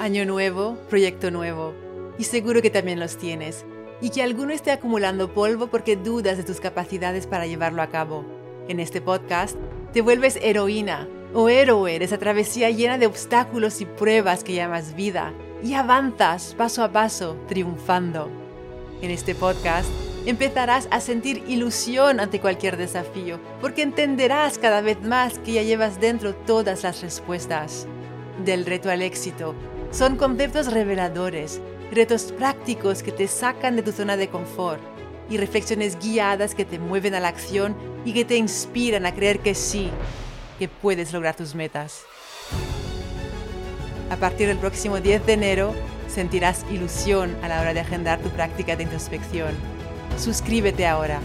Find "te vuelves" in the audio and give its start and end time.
9.92-10.38